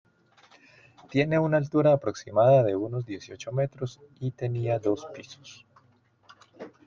Tiene 1.11 1.37
una 1.37 1.57
altura 1.57 1.93
aproximada 1.93 2.63
de 2.63 2.75
unos 2.75 3.05
dieciocho 3.05 3.51
metros 3.51 3.99
y 4.19 4.31
tenía 4.31 4.79
dos 4.79 5.05
pisos. 5.13 5.63